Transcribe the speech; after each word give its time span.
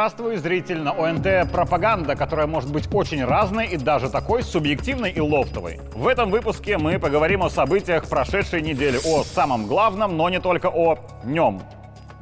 Здравствуй, 0.00 0.36
зритель 0.36 0.80
на 0.80 0.92
ОНТ 0.92 1.52
«Пропаганда», 1.52 2.16
которая 2.16 2.46
может 2.46 2.72
быть 2.72 2.88
очень 2.90 3.22
разной 3.22 3.66
и 3.66 3.76
даже 3.76 4.08
такой 4.08 4.42
субъективной 4.42 5.10
и 5.10 5.20
лофтовой. 5.20 5.78
В 5.94 6.08
этом 6.08 6.30
выпуске 6.30 6.78
мы 6.78 6.98
поговорим 6.98 7.42
о 7.42 7.50
событиях 7.50 8.08
прошедшей 8.08 8.62
недели, 8.62 8.96
о 9.04 9.24
самом 9.24 9.66
главном, 9.66 10.16
но 10.16 10.30
не 10.30 10.40
только 10.40 10.68
о 10.68 10.96
нем. 11.22 11.60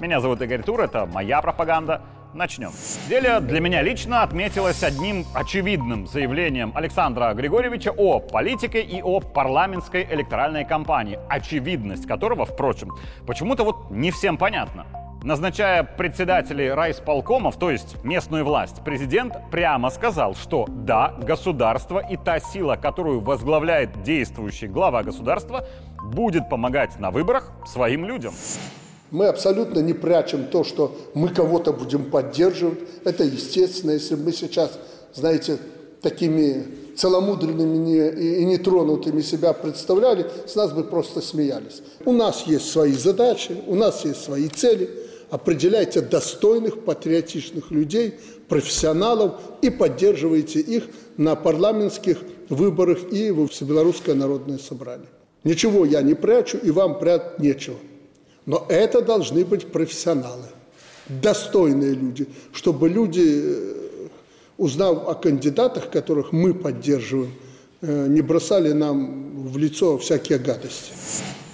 Меня 0.00 0.18
зовут 0.18 0.43
Игорь 0.43 0.64
Тур, 0.64 0.80
это 0.80 1.07
моя 1.07 1.41
пропаганда. 1.41 2.03
Начнем. 2.35 2.72
Деле 3.09 3.39
для 3.39 3.61
меня 3.61 3.81
лично 3.81 4.25
отметилось 4.25 4.82
одним 4.82 5.25
очевидным 5.32 6.08
заявлением 6.08 6.72
Александра 6.75 7.32
Григорьевича 7.32 7.93
о 7.96 8.18
политике 8.18 8.81
и 8.81 9.00
о 9.03 9.21
парламентской 9.21 10.03
электоральной 10.11 10.64
кампании, 10.64 11.17
очевидность 11.29 12.08
которого, 12.08 12.45
впрочем, 12.45 12.90
почему-то 13.25 13.63
вот 13.63 13.93
не 13.93 14.11
всем 14.11 14.36
понятна. 14.36 14.85
Назначая 15.25 15.82
председателей 15.82 16.71
райсполкомов, 16.71 17.58
то 17.58 17.72
есть 17.72 17.96
местную 18.04 18.45
власть, 18.45 18.77
президент 18.85 19.35
прямо 19.50 19.91
сказал, 19.91 20.36
что 20.36 20.67
да, 20.68 21.13
государство 21.21 21.99
и 21.99 22.17
та 22.17 22.39
сила, 22.39 22.77
которую 22.81 23.21
возглавляет 23.21 24.04
действующий 24.04 24.68
глава 24.68 25.03
государства, 25.03 25.67
будет 26.04 26.49
помогать 26.49 27.00
на 27.00 27.11
выборах 27.11 27.50
своим 27.67 28.04
людям. 28.04 28.32
Мы 29.11 29.27
абсолютно 29.27 29.81
не 29.81 29.93
прячем 29.93 30.44
то, 30.44 30.63
что 30.63 30.96
мы 31.14 31.30
кого-то 31.30 31.72
будем 31.72 32.11
поддерживать. 32.11 32.78
Это 33.05 33.25
естественно, 33.25 33.92
если 33.92 34.14
мы 34.14 34.33
сейчас, 34.33 34.78
знаете, 35.14 35.58
такими 36.00 36.64
целомудренными 36.97 38.39
и 38.41 38.44
нетронутыми 38.44 39.20
себя 39.20 39.53
представляли, 39.53 40.27
с 40.47 40.55
нас 40.55 40.72
бы 40.72 40.84
просто 40.84 41.20
смеялись. 41.20 41.83
У 42.05 42.12
нас 42.12 42.42
есть 42.46 42.70
свои 42.70 42.92
задачи, 42.92 43.56
у 43.66 43.74
нас 43.74 44.05
есть 44.05 44.22
свои 44.22 44.48
цели. 44.48 44.89
Определяйте 45.30 46.00
достойных, 46.00 46.84
патриотичных 46.84 47.70
людей, 47.70 48.14
профессионалов 48.48 49.40
и 49.60 49.68
поддерживайте 49.68 50.60
их 50.60 50.84
на 51.18 51.36
парламентских 51.36 52.18
выборах 52.48 53.12
и 53.12 53.30
в 53.30 53.48
Всебелорусское 53.48 54.14
народное 54.14 54.58
собрание. 54.58 55.08
Ничего 55.44 55.84
я 55.84 56.00
не 56.02 56.14
прячу, 56.14 56.58
и 56.58 56.70
вам 56.70 56.98
прятать 56.98 57.38
нечего. 57.40 57.76
Но 58.46 58.64
это 58.70 59.02
должны 59.02 59.44
быть 59.44 59.66
профессионалы, 59.66 60.46
достойные 61.08 61.92
люди, 61.92 62.26
чтобы 62.52 62.88
люди, 62.88 63.42
э, 63.44 63.74
узнав 64.56 65.06
о 65.06 65.14
кандидатах, 65.14 65.90
которых 65.90 66.32
мы 66.32 66.54
поддерживаем, 66.54 67.32
э, 67.82 68.06
не 68.08 68.22
бросали 68.22 68.72
нам 68.72 69.46
в 69.46 69.58
лицо 69.58 69.98
всякие 69.98 70.38
гадости. 70.38 70.92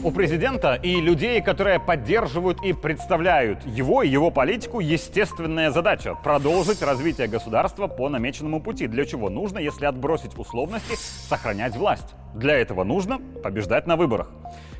У 0.02 0.10
президента 0.10 0.74
и 0.74 1.00
людей, 1.00 1.40
которые 1.40 1.78
поддерживают 1.78 2.62
и 2.62 2.72
представляют 2.72 3.64
его 3.64 4.02
и 4.02 4.08
его 4.08 4.30
политику, 4.30 4.80
естественная 4.80 5.70
задача– 5.70 6.14
продолжить 6.24 6.82
развитие 6.82 7.28
государства 7.28 7.86
по 7.86 8.08
намеченному 8.08 8.60
пути. 8.60 8.86
Для 8.86 9.06
чего 9.06 9.30
нужно, 9.30 9.58
если 9.58 9.86
отбросить 9.86 10.36
условности, 10.36 10.96
сохранять 10.96 11.76
власть? 11.76 12.14
Для 12.34 12.58
этого 12.58 12.82
нужно 12.84 13.20
побеждать 13.42 13.86
на 13.86 13.96
выборах. 13.96 14.30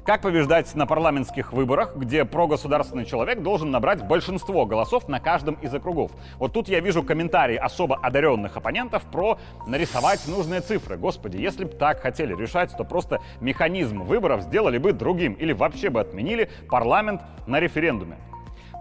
Как 0.04 0.20
побеждать 0.20 0.74
на 0.74 0.84
парламентских 0.84 1.54
выборах, 1.54 1.96
где 1.96 2.26
прогосударственный 2.26 3.06
человек 3.06 3.40
должен 3.40 3.70
набрать 3.70 4.06
большинство 4.06 4.66
голосов 4.66 5.08
на 5.08 5.18
каждом 5.18 5.54
из 5.54 5.72
округов? 5.72 6.10
Вот 6.36 6.52
тут 6.52 6.68
я 6.68 6.80
вижу 6.80 7.02
комментарии 7.02 7.56
особо 7.56 7.96
одаренных 7.96 8.54
оппонентов 8.54 9.02
про 9.04 9.38
нарисовать 9.66 10.28
нужные 10.28 10.60
цифры. 10.60 10.98
Господи, 10.98 11.38
если 11.38 11.64
бы 11.64 11.70
так 11.70 12.02
хотели 12.02 12.34
решать, 12.34 12.76
то 12.76 12.84
просто 12.84 13.20
механизм 13.40 14.02
выборов 14.02 14.42
сделали 14.42 14.76
бы 14.76 14.92
другим 15.14 15.34
или 15.34 15.52
вообще 15.52 15.90
бы 15.90 16.00
отменили 16.00 16.50
парламент 16.68 17.22
на 17.46 17.60
референдуме. 17.60 18.16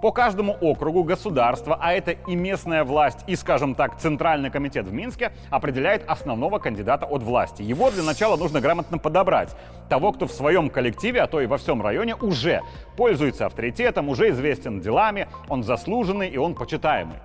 По 0.02 0.12
каждому 0.12 0.58
округу 0.60 1.06
государства, 1.06 1.78
а 1.80 1.94
это 1.94 2.12
и 2.12 2.36
местная 2.36 2.84
власть, 2.84 3.20
и, 3.26 3.38
скажем 3.38 3.74
так, 3.74 4.00
Центральный 4.00 4.50
комитет 4.50 4.86
в 4.86 4.92
Минске, 4.92 5.32
определяет 5.50 6.04
основного 6.10 6.60
кандидата 6.60 7.06
от 7.06 7.24
власти. 7.24 7.62
Его 7.62 7.90
для 7.90 8.04
начала 8.04 8.36
нужно 8.36 8.60
грамотно 8.60 8.98
подобрать. 8.98 9.56
Того, 9.88 10.12
кто 10.12 10.28
в 10.28 10.34
своем 10.34 10.70
коллективе, 10.70 11.22
а 11.22 11.28
то 11.28 11.40
и 11.40 11.46
во 11.46 11.58
всем 11.58 11.82
районе, 11.82 12.16
уже 12.16 12.64
пользуется 12.98 13.46
авторитетом, 13.46 14.10
уже 14.10 14.32
известен 14.32 14.82
делами, 14.82 15.28
он 15.48 15.64
заслуженный 15.64 16.28
и 16.28 16.38
он 16.38 16.54
почитаемый. 16.54 17.20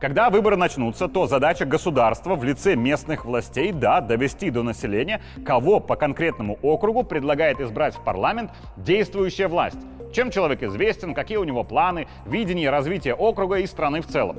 Когда 0.00 0.30
выборы 0.30 0.56
начнутся, 0.56 1.08
то 1.08 1.26
задача 1.26 1.64
государства 1.64 2.36
в 2.36 2.44
лице 2.44 2.76
местных 2.76 3.24
властей, 3.24 3.72
да, 3.72 4.00
довести 4.00 4.48
до 4.50 4.62
населения, 4.62 5.20
кого 5.44 5.80
по 5.80 5.96
конкретному 5.96 6.56
округу 6.62 7.02
предлагает 7.02 7.60
избрать 7.60 7.96
в 7.96 8.04
парламент 8.04 8.52
действующая 8.76 9.48
власть. 9.48 9.78
Чем 10.12 10.30
человек 10.30 10.62
известен, 10.62 11.14
какие 11.14 11.36
у 11.38 11.44
него 11.44 11.64
планы, 11.64 12.06
видение 12.26 12.70
развития 12.70 13.12
округа 13.12 13.56
и 13.56 13.66
страны 13.66 14.00
в 14.00 14.06
целом. 14.06 14.36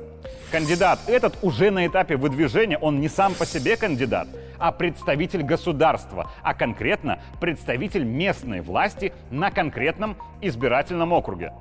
Кандидат 0.50 1.00
этот 1.08 1.38
уже 1.44 1.72
на 1.72 1.86
этапе 1.86 2.16
выдвижения, 2.16 2.78
он 2.78 3.02
не 3.02 3.10
сам 3.10 3.34
по 3.34 3.46
себе 3.46 3.76
кандидат, 3.76 4.30
а 4.58 4.72
представитель 4.72 5.44
государства, 5.44 6.32
а 6.42 6.54
конкретно 6.54 7.20
представитель 7.42 8.06
местной 8.06 8.62
власти 8.62 9.12
на 9.30 9.52
конкретном 9.52 10.16
избирательном 10.42 11.12
округе. 11.12 11.52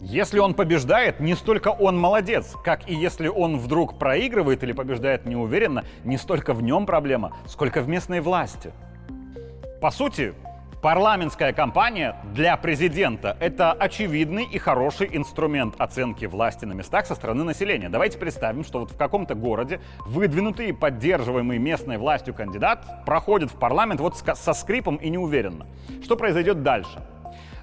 Если 0.00 0.38
он 0.38 0.52
побеждает, 0.52 1.20
не 1.20 1.34
столько 1.34 1.68
он 1.68 1.98
молодец, 1.98 2.54
как 2.62 2.88
и 2.88 2.94
если 2.94 3.28
он 3.28 3.58
вдруг 3.58 3.98
проигрывает 3.98 4.62
или 4.62 4.72
побеждает 4.72 5.24
неуверенно, 5.24 5.84
не 6.04 6.18
столько 6.18 6.52
в 6.52 6.62
нем 6.62 6.84
проблема, 6.84 7.34
сколько 7.46 7.80
в 7.80 7.88
местной 7.88 8.20
власти. 8.20 8.72
По 9.80 9.90
сути, 9.90 10.34
парламентская 10.82 11.54
кампания 11.54 12.16
для 12.34 12.58
президента– 12.58 13.38
это 13.40 13.72
очевидный 13.72 14.44
и 14.44 14.58
хороший 14.58 15.08
инструмент 15.10 15.74
оценки 15.78 16.26
власти 16.26 16.66
на 16.66 16.74
местах 16.74 17.06
со 17.06 17.14
стороны 17.14 17.44
населения. 17.44 17.88
Давайте 17.88 18.18
представим, 18.18 18.64
что 18.64 18.80
вот 18.80 18.90
в 18.90 18.98
каком-то 18.98 19.34
городе 19.34 19.80
выдвинутый 20.04 20.68
и 20.68 20.72
поддерживаемый 20.72 21.56
местной 21.56 21.96
властью 21.96 22.34
кандидат 22.34 23.04
проходит 23.06 23.50
в 23.50 23.58
парламент 23.58 24.00
вот 24.02 24.16
со 24.16 24.52
скрипом 24.52 24.96
и 24.96 25.08
неуверенно. 25.08 25.66
Что 26.02 26.16
произойдет 26.16 26.62
дальше? 26.62 27.02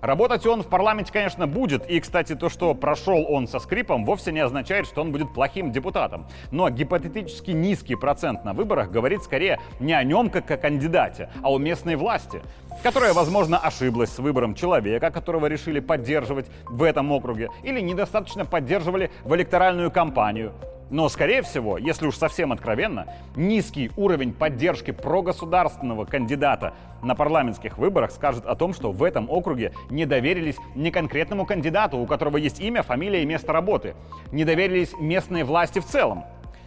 Работать 0.04 0.46
он 0.46 0.64
в 0.64 0.68
парламенте, 0.68 1.14
конечно, 1.14 1.48
будет. 1.48 1.90
И, 1.90 1.98
кстати, 2.02 2.36
то, 2.36 2.50
что 2.50 2.74
прошел 2.76 3.26
он 3.26 3.48
со 3.48 3.60
скрипом, 3.60 4.04
вовсе 4.04 4.34
не 4.34 4.42
означает, 4.42 4.86
что 4.86 5.00
он 5.00 5.14
будет 5.14 5.34
плохим 5.34 5.72
депутатом. 5.72 6.28
Но 6.52 6.70
гипотетически 6.70 7.52
низкий 7.52 7.96
процент 7.96 8.44
на 8.44 8.52
выборах 8.52 8.92
говорит 8.92 9.24
скорее 9.24 9.62
не 9.80 9.94
о 9.94 10.04
нем 10.04 10.30
как 10.30 10.52
о 10.52 10.58
кандидате, 10.58 11.30
а 11.42 11.50
о 11.50 11.58
местной 11.58 11.96
власти, 11.96 12.42
которая, 12.84 13.14
возможно, 13.14 13.58
ошиблась 13.58 14.10
с 14.10 14.20
выбором 14.20 14.56
человека, 14.56 15.10
которого 15.10 15.46
решили 15.46 15.80
поддерживать 15.80 16.48
в 16.66 16.84
этом 16.84 17.10
округе, 17.14 17.48
или 17.64 17.80
недостаточно 17.80 18.46
поддерживали 18.46 19.10
в 19.24 19.34
электоральную 19.34 19.90
кампанию. 19.90 20.52
Но, 20.94 21.10
скорее 21.10 21.42
всего, 21.42 21.80
если 21.80 22.06
уж 22.06 22.18
совсем 22.18 22.52
откровенно, 22.52 23.08
низкий 23.36 23.90
уровень 23.98 24.32
поддержки 24.32 24.92
прогосударственного 24.92 26.06
кандидата 26.06 26.76
на 27.02 27.16
парламентских 27.16 27.80
выборах 27.80 28.12
скажет 28.12 28.46
о 28.46 28.54
том, 28.54 28.76
что 28.76 28.92
в 28.92 29.02
этом 29.02 29.28
округе 29.28 29.74
не 29.90 30.06
доверились 30.06 30.56
не 30.76 30.92
конкретному 30.92 31.48
кандидату, 31.48 31.98
у 31.98 32.06
которого 32.06 32.38
есть 32.38 32.60
имя, 32.60 32.84
фамилия 32.84 33.24
и 33.24 33.26
место 33.26 33.52
работы, 33.52 33.96
не 34.32 34.46
доверились 34.46 34.94
местной 35.00 35.42
власти 35.42 35.80
в 35.80 35.86
целом. 35.86 36.26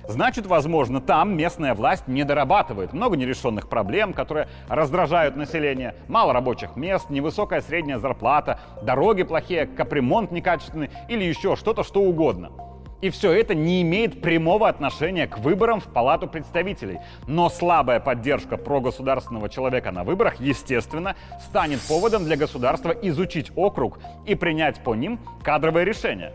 Значит, 0.09 0.47
возможно, 0.47 1.01
там 1.01 1.37
местная 1.37 1.75
власть 1.75 2.09
не 2.09 2.25
дорабатывает. 2.25 2.93
Много 2.93 3.17
нерешенных 3.17 3.69
проблем, 3.69 4.13
которые 4.13 4.49
раздражают 4.69 5.37
население. 5.37 5.95
Мало 6.09 6.33
рабочих 6.33 6.75
мест, 6.75 7.11
невысокая 7.11 7.61
средняя 7.61 7.99
зарплата, 7.99 8.59
дороги 8.83 9.23
плохие, 9.23 9.67
капремонт 9.67 10.33
некачественный 10.33 10.91
или 11.09 11.23
еще 11.23 11.55
что-то, 11.55 11.85
что 11.85 12.01
угодно. 12.01 12.51
И 13.03 13.11
все 13.11 13.33
это 13.33 13.55
не 13.55 13.83
имеет 13.83 14.23
прямого 14.23 14.69
отношения 14.69 15.27
к 15.27 15.39
выборам 15.39 15.81
в 15.81 15.87
Палату 15.93 16.27
представителей. 16.27 16.99
Но 17.27 17.49
слабая 17.49 18.01
поддержка 18.01 18.57
прогосударственного 18.57 19.49
человека 19.49 19.91
на 19.93 20.03
выборах, 20.03 20.41
естественно, 20.41 21.15
станет 21.41 21.81
поводом 21.81 22.25
для 22.25 22.37
государства 22.37 22.91
изучить 22.91 23.53
округ 23.55 23.99
и 24.27 24.35
принять 24.35 24.83
по 24.83 24.95
ним 24.95 25.21
кадровое 25.43 25.85
решение. 25.85 26.33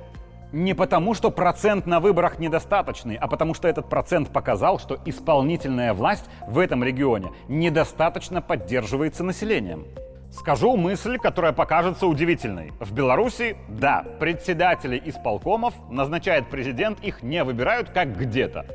Не 0.52 0.74
потому, 0.74 1.14
что 1.14 1.32
процент 1.32 1.86
на 1.86 2.02
выборах 2.02 2.38
недостаточный, 2.38 3.16
а 3.16 3.28
потому 3.28 3.54
что 3.54 3.70
этот 3.70 3.90
процент 3.90 4.32
показал, 4.34 4.80
что 4.80 5.00
исполнительная 5.06 5.94
власть 5.94 6.26
в 6.46 6.60
этом 6.60 6.84
регионе 6.84 7.32
недостаточно 7.48 8.42
поддерживается 8.42 9.24
населением. 9.24 9.86
Скажу 10.32 10.78
мысль, 10.78 11.18
которая 11.18 11.52
покажется 11.52 12.08
удивительной. 12.08 12.72
В 12.80 12.94
Беларуси, 12.94 13.58
да, 13.68 14.06
председатели 14.20 15.02
исполкомов 15.06 15.74
назначает 15.90 16.50
президент, 16.50 17.04
их 17.04 17.22
не 17.22 17.44
выбирают, 17.44 17.90
как 17.90 18.18
где-то. 18.18 18.66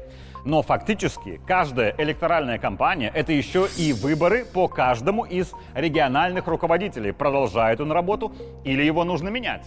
Но 0.45 0.63
фактически 0.63 1.41
каждая 1.47 1.95
электоральная 1.97 2.59
кампания– 2.59 3.11
это 3.15 3.33
еще 3.33 3.69
и 3.79 3.95
выборы 3.95 4.45
по 4.45 4.69
каждому 4.69 5.25
из 5.25 5.53
региональных 5.75 6.47
руководителей. 6.47 7.13
Продолжает 7.13 7.81
он 7.81 7.91
работу 7.91 8.33
или 8.63 8.83
его 8.83 9.03
нужно 9.05 9.31
менять? 9.31 9.65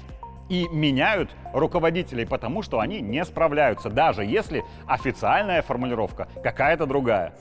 И 0.48 0.68
меняют 0.72 1.32
руководителей, 1.54 2.26
потому 2.26 2.62
что 2.62 2.80
они 2.80 3.02
не 3.02 3.26
справляются, 3.26 3.90
даже 3.90 4.24
если 4.24 4.64
официальная 4.88 5.64
формулировка 5.64 6.28
какая-то 6.44 6.86
другая. 6.86 7.34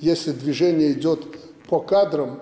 Если 0.00 0.32
движение 0.32 0.92
идет 0.92 1.24
по 1.68 1.78
кадрам, 1.78 2.40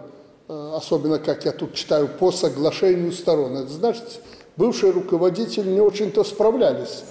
особенно, 0.51 1.19
как 1.19 1.45
я 1.45 1.53
тут 1.53 1.75
читаю, 1.75 2.09
по 2.09 2.33
соглашению 2.33 3.13
сторон. 3.13 3.57
Это 3.57 3.69
значит, 3.69 4.21
бывшие 4.57 4.93
руководители 4.93 5.71
не 5.71 5.81
очень-то 5.81 6.25
справлялись. 6.25 7.05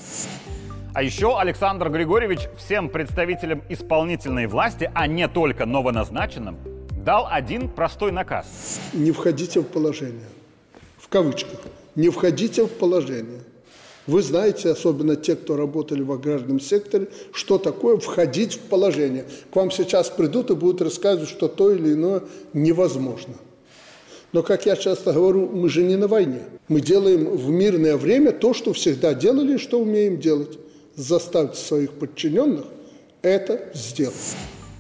А 0.94 1.04
еще 1.04 1.40
Александр 1.40 1.90
Григорьевич 1.90 2.50
всем 2.58 2.90
представителям 2.90 3.64
исполнительной 3.70 4.48
власти, 4.48 4.92
а 4.94 5.08
не 5.08 5.28
только 5.28 5.66
новоназначенным, 5.66 6.58
дал 7.06 7.28
один 7.30 7.70
простой 7.70 8.12
наказ. 8.12 8.80
Не 8.94 9.12
входите 9.12 9.62
в 9.62 9.68
положение. 9.68 10.28
В 10.98 11.08
кавычках. 11.08 11.60
Не 11.96 12.10
входите 12.10 12.66
в 12.66 12.70
положение. 12.70 13.42
Вы 14.10 14.24
знаете, 14.24 14.72
особенно 14.72 15.16
те, 15.16 15.36
кто 15.36 15.56
работали 15.56 16.02
в 16.02 16.12
аграрном 16.12 16.60
секторе, 16.60 17.10
что 17.32 17.60
такое 17.60 17.98
входить 17.98 18.56
в 18.56 18.60
положение. 18.62 19.26
К 19.52 19.56
вам 19.56 19.70
сейчас 19.70 20.10
придут 20.10 20.50
и 20.50 20.56
будут 20.56 20.82
рассказывать, 20.82 21.30
что 21.30 21.48
то 21.48 21.72
или 21.72 21.94
иное 21.94 22.24
невозможно. 22.54 23.36
Но, 24.32 24.42
как 24.42 24.66
я 24.66 24.76
часто 24.76 25.14
говорю, 25.14 25.48
мы 25.48 25.70
же 25.70 25.84
не 25.84 25.96
на 25.96 26.08
войне. 26.08 26.42
Мы 26.70 26.82
делаем 26.82 27.38
в 27.38 27.52
мирное 27.52 27.98
время 27.98 28.32
то, 28.32 28.56
что 28.56 28.74
всегда 28.74 29.14
делали 29.14 29.56
и 29.56 29.58
что 29.60 29.80
умеем 29.80 30.20
делать. 30.20 30.58
Заставить 30.96 31.54
своих 31.54 31.92
подчиненных 31.92 32.66
это 33.22 33.70
сделать. 33.76 34.16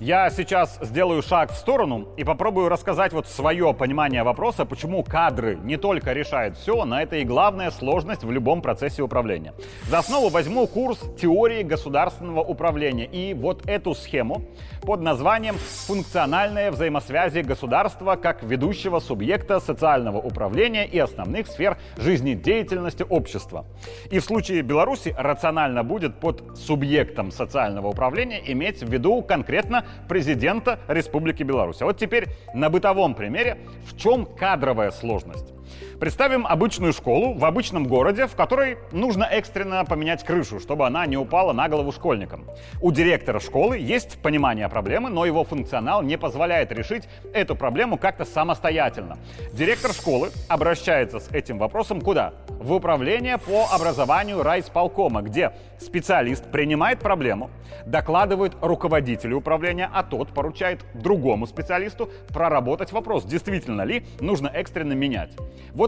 Я 0.02 0.30
сейчас 0.30 0.80
сделаю 0.82 1.22
шаг 1.22 1.52
в 1.52 1.56
сторону 1.58 2.08
и 2.16 2.24
попробую 2.24 2.70
рассказать 2.70 3.12
вот 3.12 3.28
свое 3.28 3.74
понимание 3.74 4.24
вопроса, 4.24 4.64
почему 4.64 5.04
кадры 5.04 5.60
не 5.62 5.76
только 5.76 6.14
решают 6.14 6.56
все, 6.56 6.86
но 6.86 7.02
это 7.02 7.18
и 7.18 7.26
главная 7.26 7.70
сложность 7.70 8.24
в 8.24 8.32
любом 8.32 8.62
процессе 8.62 9.02
управления. 9.02 9.54
За 9.90 9.98
основу 9.98 10.30
возьму 10.30 10.68
курс 10.68 11.02
теории 11.20 11.64
государственного 11.64 12.40
управления 12.40 13.08
и 13.08 13.34
вот 13.34 13.68
эту 13.68 13.94
схему 13.94 14.44
под 14.84 15.02
названием 15.02 15.58
«Функциональные 15.88 16.72
взаимосвязи 16.72 17.40
государства 17.40 18.16
как 18.16 18.42
ведущего 18.42 19.00
субъекта 19.00 19.60
социального 19.60 20.20
управления 20.20 20.88
и 20.88 20.98
основных 20.98 21.48
сфер 21.48 21.78
жизнедеятельности 21.98 23.06
общества». 23.10 23.66
И 24.12 24.20
в 24.20 24.24
случае 24.24 24.62
Беларуси 24.62 25.14
рационально 25.18 25.84
будет 25.84 26.22
под 26.22 26.58
субъектом 26.58 27.34
социального 27.34 27.88
управления 27.88 28.42
иметь 28.46 28.82
в 28.82 28.90
виду 28.90 29.22
конкретно 29.22 29.84
президента 30.08 30.80
Республики 30.88 31.44
Беларусь. 31.44 31.82
А 31.82 31.86
вот 31.86 31.98
теперь 31.98 32.28
на 32.54 32.70
бытовом 32.70 33.16
примере, 33.16 33.58
в 33.86 33.98
чем 33.98 34.26
кадровая 34.26 34.92
сложность. 34.92 35.54
Представим 36.00 36.48
обычную 36.48 36.94
школу 36.94 37.34
в 37.34 37.44
обычном 37.44 37.86
городе, 37.86 38.26
в 38.26 38.34
которой 38.34 38.78
нужно 38.94 39.26
экстренно 39.26 39.84
поменять 39.84 40.24
крышу, 40.24 40.62
чтобы 40.62 40.88
она 40.88 41.06
не 41.06 41.18
упала 41.18 41.52
на 41.52 41.68
голову 41.68 41.92
школьникам. 41.92 42.46
У 42.80 42.94
директора 42.94 43.42
школы 43.42 43.78
есть 43.78 44.22
понимание 44.22 44.70
проблемы, 44.70 45.10
но 45.10 45.26
его 45.26 45.44
функционал 45.44 46.02
не 46.02 46.18
позволяет 46.18 46.72
решить 46.72 47.10
эту 47.34 47.54
проблему 47.54 47.98
как-то 47.98 48.24
самостоятельно. 48.24 49.18
Директор 49.52 49.92
школы 49.92 50.30
обращается 50.48 51.20
с 51.20 51.32
этим 51.34 51.58
вопросом 51.58 52.00
куда? 52.00 52.34
В 52.48 52.72
управление 52.72 53.38
по 53.38 53.66
образованию 53.70 54.42
райсполкома, 54.42 55.22
где 55.22 55.52
специалист 55.80 56.50
принимает 56.50 57.00
проблему, 57.00 57.50
докладывает 57.86 58.54
руководителю 58.62 59.38
управления, 59.38 59.90
а 59.94 60.04
тот 60.04 60.30
поручает 60.30 60.80
другому 60.94 61.46
специалисту 61.46 62.10
проработать 62.30 62.94
вопрос, 62.94 63.26
действительно 63.26 63.82
ли 63.82 64.06
нужно 64.22 64.48
экстренно 64.48 64.94
менять. 64.94 65.32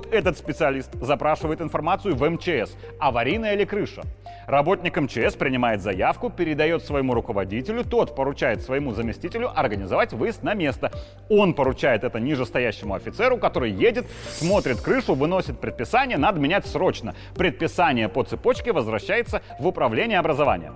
Вот 0.01 0.12
этот 0.12 0.36
специалист 0.36 0.89
запрашивает 1.00 1.62
информацию 1.62 2.15
в 2.15 2.27
МЧС, 2.27 2.75
аварийная 3.00 3.53
ли 3.53 3.65
крыша. 3.65 4.01
Работник 4.48 4.98
МЧС 4.98 5.36
принимает 5.36 5.83
заявку, 5.83 6.31
передает 6.31 6.83
своему 6.83 7.13
руководителю, 7.13 7.83
тот 7.83 8.15
поручает 8.15 8.63
своему 8.63 8.94
заместителю 8.94 9.51
организовать 9.56 10.12
выезд 10.13 10.42
на 10.42 10.56
место. 10.56 10.92
Он 11.30 11.53
поручает 11.53 12.03
это 12.03 12.19
нижестоящему 12.19 12.95
офицеру, 12.95 13.38
который 13.38 13.69
едет, 13.69 14.07
смотрит 14.31 14.81
крышу, 14.81 15.13
выносит 15.13 15.59
предписание, 15.59 16.18
надо 16.18 16.39
менять 16.39 16.65
срочно. 16.65 17.13
Предписание 17.36 18.09
по 18.09 18.24
цепочке 18.24 18.74
возвращается 18.74 19.44
в 19.59 19.68
управление 19.68 20.18
образования. 20.18 20.71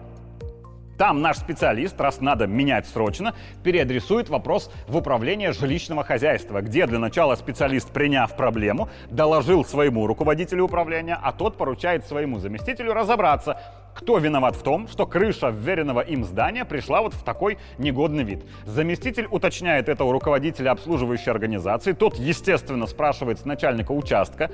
Там 0.98 1.22
наш 1.22 1.38
специалист, 1.38 2.00
раз 2.00 2.22
надо 2.22 2.48
менять 2.48 2.88
срочно, 2.88 3.36
переадресует 3.64 4.30
вопрос 4.30 4.72
в 4.88 4.96
управление 4.96 5.52
жилищного 5.52 6.04
хозяйства, 6.04 6.62
где 6.62 6.88
для 6.88 7.00
начала 7.00 7.36
специалист, 7.36 7.90
приняв 7.90 8.36
проблему, 8.36 8.90
доложил 9.10 9.66
своему 9.66 10.08
руководителю 10.08 10.64
управления, 10.66 11.20
а 11.22 11.34
тот 11.34 11.58
поручает 11.58 12.08
своему 12.08 12.40
заместителю 12.40 12.94
разобраться, 12.94 13.60
кто 13.94 14.18
виноват 14.18 14.56
в 14.56 14.64
том, 14.64 14.88
что 14.88 15.06
крыша 15.06 15.50
вверенного 15.50 16.02
им 16.02 16.24
здания 16.24 16.66
пришла 16.66 17.02
вот 17.02 17.14
в 17.14 17.24
такой 17.24 17.58
негодный 17.78 18.24
вид. 18.24 18.44
Заместитель 18.66 19.28
уточняет 19.32 19.90
это 19.90 20.04
у 20.04 20.12
руководителя 20.12 20.72
обслуживающей 20.72 21.32
организации. 21.32 21.94
Тот, 21.94 22.16
естественно, 22.16 22.88
спрашивает 22.88 23.40
с 23.40 23.46
начальника 23.46 23.94
участка, 23.94 24.52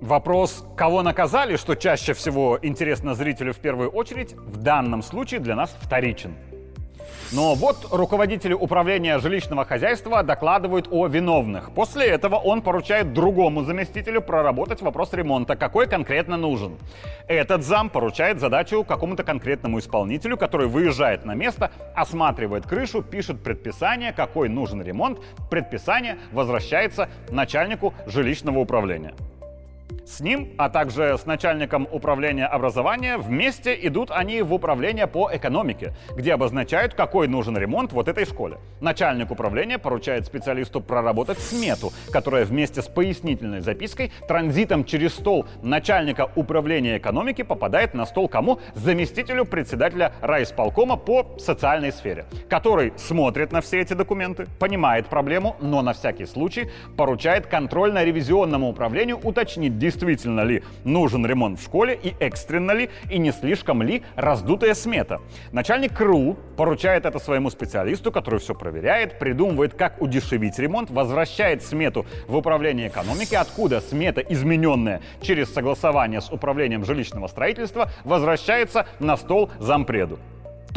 Вопрос, 0.00 0.64
кого 0.76 1.02
наказали, 1.02 1.56
что 1.56 1.74
чаще 1.74 2.12
всего 2.12 2.58
интересно 2.60 3.14
зрителю 3.14 3.54
в 3.54 3.58
первую 3.58 3.90
очередь, 3.90 4.34
в 4.34 4.58
данном 4.58 5.02
случае 5.02 5.40
для 5.40 5.56
нас 5.56 5.74
вторичен. 5.80 6.34
Но 7.32 7.54
вот 7.54 7.88
руководители 7.90 8.52
управления 8.52 9.18
жилищного 9.18 9.64
хозяйства 9.64 10.22
докладывают 10.22 10.86
о 10.90 11.06
виновных. 11.06 11.72
После 11.72 12.06
этого 12.06 12.36
он 12.36 12.62
поручает 12.62 13.12
другому 13.12 13.64
заместителю 13.64 14.22
проработать 14.22 14.80
вопрос 14.80 15.12
ремонта, 15.12 15.56
какой 15.56 15.88
конкретно 15.88 16.36
нужен. 16.36 16.76
Этот 17.26 17.64
зам 17.64 17.90
поручает 17.90 18.38
задачу 18.38 18.84
какому-то 18.84 19.24
конкретному 19.24 19.80
исполнителю, 19.80 20.36
который 20.36 20.68
выезжает 20.68 21.24
на 21.24 21.34
место, 21.34 21.72
осматривает 21.96 22.66
крышу, 22.66 23.02
пишет 23.02 23.42
предписание, 23.42 24.12
какой 24.12 24.48
нужен 24.48 24.82
ремонт. 24.82 25.18
Предписание 25.50 26.18
возвращается 26.32 27.08
начальнику 27.30 27.92
жилищного 28.06 28.60
управления. 28.60 29.14
С 30.06 30.20
ним, 30.20 30.54
а 30.56 30.68
также 30.68 31.18
с 31.18 31.26
начальником 31.26 31.88
управления 31.90 32.46
образования, 32.46 33.18
вместе 33.18 33.76
идут 33.86 34.10
они 34.10 34.40
в 34.42 34.54
управление 34.54 35.06
по 35.06 35.28
экономике, 35.32 35.94
где 36.16 36.32
обозначают, 36.32 36.94
какой 36.94 37.26
нужен 37.26 37.58
ремонт 37.58 37.92
вот 37.92 38.06
этой 38.08 38.24
школе. 38.24 38.58
Начальник 38.80 39.30
управления 39.30 39.78
поручает 39.78 40.24
специалисту 40.24 40.80
проработать 40.80 41.38
смету, 41.38 41.92
которая 42.12 42.44
вместе 42.44 42.82
с 42.82 42.86
пояснительной 42.86 43.60
запиской 43.60 44.12
транзитом 44.28 44.84
через 44.84 45.12
стол 45.14 45.46
начальника 45.62 46.30
управления 46.36 46.98
экономики 46.98 47.42
попадает 47.42 47.94
на 47.94 48.06
стол 48.06 48.28
кому? 48.28 48.60
Заместителю 48.74 49.44
председателя 49.44 50.12
райисполкома 50.20 50.96
по 50.96 51.36
социальной 51.38 51.92
сфере, 51.92 52.26
который 52.48 52.92
смотрит 52.96 53.50
на 53.50 53.60
все 53.60 53.80
эти 53.80 53.94
документы, 53.94 54.46
понимает 54.58 55.08
проблему, 55.08 55.56
но 55.60 55.82
на 55.82 55.92
всякий 55.92 56.26
случай 56.26 56.70
поручает 56.96 57.46
контрольно-ревизионному 57.46 58.68
управлению 58.68 59.18
уточнить 59.22 59.75
действительно 59.78 60.40
ли 60.42 60.62
нужен 60.84 61.26
ремонт 61.26 61.58
в 61.58 61.64
школе 61.64 61.98
и 62.00 62.14
экстренно 62.20 62.72
ли 62.72 62.90
и 63.10 63.18
не 63.18 63.32
слишком 63.32 63.82
ли 63.82 64.02
раздутая 64.16 64.74
смета. 64.74 65.20
Начальник 65.52 65.94
КРУ 65.96 66.36
поручает 66.56 67.04
это 67.04 67.18
своему 67.18 67.50
специалисту, 67.50 68.12
который 68.12 68.40
все 68.40 68.54
проверяет, 68.54 69.18
придумывает, 69.18 69.74
как 69.74 70.00
удешевить 70.00 70.58
ремонт, 70.58 70.90
возвращает 70.90 71.62
смету 71.62 72.06
в 72.26 72.36
управление 72.36 72.88
экономики, 72.88 73.34
откуда 73.34 73.80
смета, 73.80 74.20
измененная 74.20 75.00
через 75.20 75.52
согласование 75.52 76.20
с 76.20 76.30
управлением 76.30 76.84
жилищного 76.84 77.26
строительства, 77.28 77.90
возвращается 78.04 78.86
на 78.98 79.16
стол 79.16 79.50
зампреду. 79.58 80.18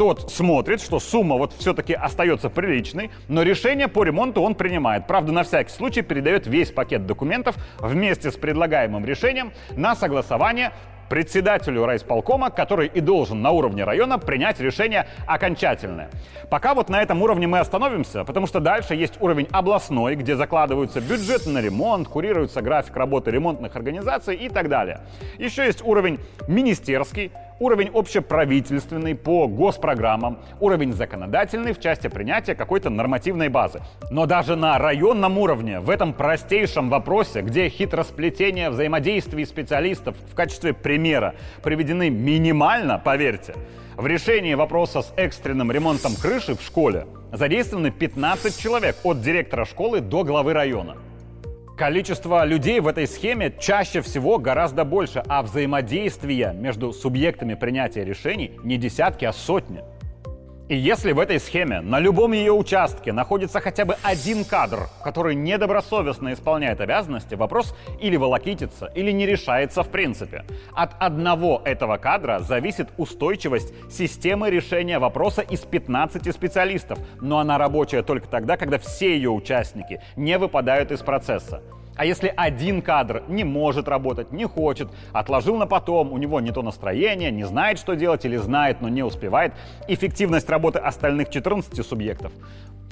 Тот 0.00 0.32
смотрит, 0.32 0.80
что 0.80 0.98
сумма 0.98 1.36
вот 1.36 1.52
все-таки 1.52 1.92
остается 1.92 2.48
приличной, 2.48 3.10
но 3.28 3.42
решение 3.42 3.86
по 3.86 4.02
ремонту 4.02 4.40
он 4.40 4.54
принимает. 4.54 5.06
Правда, 5.06 5.30
на 5.30 5.42
всякий 5.42 5.68
случай 5.68 6.00
передает 6.00 6.46
весь 6.46 6.70
пакет 6.70 7.04
документов 7.04 7.56
вместе 7.78 8.30
с 8.30 8.34
предлагаемым 8.34 9.04
решением 9.04 9.52
на 9.76 9.94
согласование 9.94 10.72
председателю 11.10 11.84
райисполкома, 11.84 12.48
который 12.48 12.86
и 12.86 13.00
должен 13.00 13.42
на 13.42 13.50
уровне 13.50 13.84
района 13.84 14.18
принять 14.18 14.58
решение 14.58 15.06
окончательное. 15.26 16.08
Пока 16.48 16.72
вот 16.72 16.88
на 16.88 17.02
этом 17.02 17.20
уровне 17.20 17.46
мы 17.46 17.58
остановимся, 17.58 18.24
потому 18.24 18.46
что 18.46 18.58
дальше 18.60 18.94
есть 18.94 19.20
уровень 19.20 19.48
областной, 19.50 20.14
где 20.14 20.34
закладываются 20.34 21.02
бюджет 21.02 21.46
на 21.46 21.60
ремонт, 21.60 22.08
курируется 22.08 22.62
график 22.62 22.96
работы 22.96 23.30
ремонтных 23.32 23.76
организаций 23.76 24.34
и 24.34 24.48
так 24.48 24.70
далее. 24.70 25.00
Еще 25.36 25.66
есть 25.66 25.82
уровень 25.84 26.18
министерский, 26.48 27.32
уровень 27.60 27.90
общеправительственный 27.94 29.14
по 29.14 29.46
госпрограммам, 29.46 30.40
уровень 30.58 30.92
законодательный 30.92 31.72
в 31.72 31.78
части 31.78 32.08
принятия 32.08 32.56
какой-то 32.56 32.90
нормативной 32.90 33.48
базы. 33.48 33.80
Но 34.10 34.26
даже 34.26 34.56
на 34.56 34.76
районном 34.78 35.38
уровне, 35.38 35.78
в 35.78 35.90
этом 35.90 36.12
простейшем 36.12 36.90
вопросе, 36.90 37.42
где 37.42 37.68
хитросплетение 37.68 38.70
взаимодействий 38.70 39.46
специалистов 39.46 40.16
в 40.32 40.34
качестве 40.34 40.72
примера 40.72 41.34
приведены 41.62 42.10
минимально, 42.10 42.98
поверьте, 42.98 43.54
в 43.96 44.06
решении 44.06 44.54
вопроса 44.54 45.02
с 45.02 45.12
экстренным 45.16 45.70
ремонтом 45.70 46.14
крыши 46.16 46.56
в 46.56 46.62
школе 46.62 47.06
задействованы 47.32 47.90
15 47.90 48.58
человек 48.58 48.96
от 49.04 49.20
директора 49.20 49.66
школы 49.66 50.00
до 50.00 50.24
главы 50.24 50.54
района. 50.54 50.96
Количество 51.80 52.44
людей 52.44 52.78
в 52.80 52.88
этой 52.88 53.06
схеме 53.06 53.50
чаще 53.58 54.02
всего 54.02 54.36
гораздо 54.36 54.84
больше, 54.84 55.22
а 55.26 55.42
взаимодействия 55.42 56.52
между 56.52 56.92
субъектами 56.92 57.54
принятия 57.54 58.04
решений 58.04 58.60
не 58.62 58.76
десятки, 58.76 59.24
а 59.24 59.32
сотни. 59.32 59.82
И 60.70 60.76
если 60.76 61.10
в 61.10 61.18
этой 61.18 61.40
схеме 61.40 61.80
на 61.80 61.98
любом 61.98 62.30
ее 62.30 62.52
участке 62.52 63.12
находится 63.12 63.60
хотя 63.60 63.84
бы 63.84 63.96
один 64.04 64.44
кадр, 64.44 64.88
который 65.02 65.34
недобросовестно 65.34 66.32
исполняет 66.32 66.80
обязанности, 66.80 67.34
вопрос 67.34 67.74
или 67.98 68.16
волокитится, 68.16 68.86
или 68.94 69.10
не 69.10 69.26
решается 69.26 69.82
в 69.82 69.88
принципе. 69.88 70.44
От 70.72 70.92
одного 71.00 71.60
этого 71.64 71.96
кадра 71.96 72.38
зависит 72.38 72.88
устойчивость 72.98 73.74
системы 73.90 74.48
решения 74.48 75.00
вопроса 75.00 75.42
из 75.42 75.62
15 75.62 76.32
специалистов, 76.32 77.00
но 77.20 77.40
она 77.40 77.58
рабочая 77.58 78.04
только 78.04 78.28
тогда, 78.28 78.56
когда 78.56 78.78
все 78.78 79.16
ее 79.16 79.30
участники 79.30 80.00
не 80.14 80.38
выпадают 80.38 80.92
из 80.92 81.00
процесса. 81.00 81.64
А 81.96 82.04
если 82.04 82.32
один 82.34 82.82
кадр 82.82 83.22
не 83.28 83.44
может 83.44 83.88
работать, 83.88 84.32
не 84.32 84.46
хочет, 84.46 84.88
отложил 85.12 85.56
на 85.56 85.66
потом, 85.66 86.12
у 86.12 86.18
него 86.18 86.40
не 86.40 86.50
то 86.50 86.62
настроение, 86.62 87.30
не 87.30 87.44
знает, 87.44 87.78
что 87.78 87.94
делать 87.94 88.24
или 88.24 88.36
знает, 88.36 88.80
но 88.80 88.88
не 88.88 89.02
успевает, 89.02 89.52
эффективность 89.88 90.48
работы 90.48 90.78
остальных 90.78 91.30
14 91.30 91.84
субъектов 91.84 92.32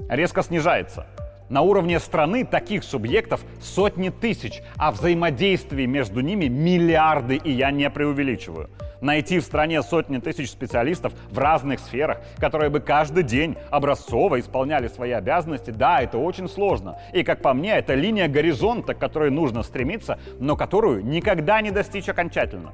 резко 0.09 0.43
снижается. 0.43 1.07
На 1.49 1.62
уровне 1.62 1.99
страны 1.99 2.45
таких 2.45 2.85
субъектов 2.85 3.40
сотни 3.62 4.11
тысяч, 4.11 4.61
а 4.76 4.93
взаимодействий 4.93 5.87
между 5.87 6.21
ними 6.21 6.47
миллиарды, 6.47 7.37
и 7.37 7.50
я 7.50 7.71
не 7.71 7.88
преувеличиваю. 7.88 8.69
Найти 9.00 9.38
в 9.38 9.45
стране 9.45 9.83
сотни 9.83 10.19
тысяч 10.19 10.50
специалистов 10.50 11.12
в 11.31 11.38
разных 11.38 11.78
сферах, 11.78 12.21
которые 12.38 12.69
бы 12.69 12.81
каждый 12.81 13.23
день 13.23 13.57
образцово 13.71 14.40
исполняли 14.40 14.88
свои 14.88 15.12
обязанности, 15.12 15.71
да, 15.71 16.00
это 16.00 16.19
очень 16.19 16.49
сложно. 16.49 16.99
И, 17.12 17.23
как 17.23 17.40
по 17.40 17.55
мне, 17.55 17.76
это 17.76 17.95
линия 17.95 18.26
горизонта, 18.26 18.95
к 18.95 18.99
которой 18.99 19.31
нужно 19.31 19.62
стремиться, 19.62 20.19
но 20.40 20.57
которую 20.57 21.05
никогда 21.05 21.61
не 21.61 21.71
достичь 21.71 22.09
окончательно. 22.09 22.73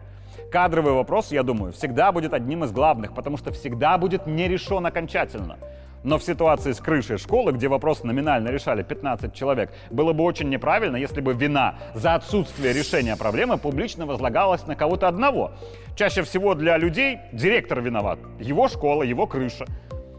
Кадровый 0.51 0.95
вопрос, 0.95 1.31
я 1.31 1.43
думаю, 1.43 1.73
всегда 1.73 2.11
будет 2.11 2.33
одним 2.33 2.65
из 2.65 2.73
главных, 2.73 3.15
потому 3.15 3.37
что 3.37 3.53
всегда 3.53 3.99
будет 3.99 4.27
не 4.27 4.49
решен 4.49 4.87
окончательно. 4.87 5.59
Но 6.05 6.19
в 6.19 6.23
ситуации 6.23 6.73
с 6.73 6.81
крышей 6.81 7.17
школы, 7.17 7.53
где 7.53 7.67
вопрос 7.67 8.05
номинально 8.05 8.51
решали 8.51 8.83
15 8.83 9.33
человек, 9.35 9.73
было 9.91 10.13
бы 10.13 10.23
очень 10.23 10.51
неправильно, 10.51 10.97
если 10.97 11.23
бы 11.23 11.33
вина 11.33 11.77
за 11.95 12.15
отсутствие 12.15 12.75
решения 12.75 13.17
проблемы 13.17 13.57
публично 13.57 14.05
возлагалась 14.05 14.67
на 14.67 14.77
кого-то 14.77 15.09
одного. 15.09 15.53
Чаще 15.97 16.23
всего 16.23 16.55
для 16.55 16.77
людей 16.77 17.19
директор 17.33 17.81
виноват, 17.81 18.19
его 18.39 18.69
школа, 18.69 19.03
его 19.03 19.27
крыша. 19.27 19.65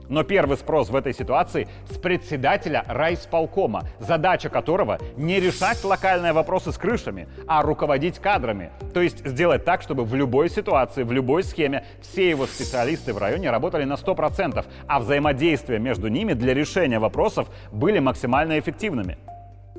Но 0.10 0.24
первый 0.24 0.58
спрос 0.58 0.90
в 0.90 0.96
этой 0.96 1.14
ситуации 1.14 1.68
с 1.90 1.98
председателя 1.98 2.84
райсполкома, 2.88 3.84
задача 4.00 4.50
которого 4.50 5.00
не 5.18 5.40
решать 5.40 5.84
локальные 5.84 6.34
вопросы 6.34 6.72
с 6.72 6.78
крышами, 6.78 7.28
а 7.48 7.62
руководить 7.62 8.20
кадрами. 8.20 8.72
То 8.94 9.02
есть 9.02 9.26
сделать 9.26 9.66
так, 9.66 9.82
чтобы 9.82 10.04
в 10.04 10.14
любой 10.16 10.50
ситуации, 10.50 11.04
в 11.04 11.12
любой 11.12 11.44
схеме 11.44 11.86
все 12.02 12.30
его 12.30 12.46
специалисты 12.46 13.14
в 13.14 13.18
районе 13.18 13.50
работали 13.50 13.84
на 13.84 13.94
100%, 13.94 14.66
а 14.88 15.00
взаимодействия 15.00 15.80
между 15.80 16.08
ними 16.08 16.34
для 16.34 16.54
решения 16.54 17.00
вопросов 17.00 17.48
были 17.72 18.00
максимально 18.00 18.60
эффективными. 18.60 19.18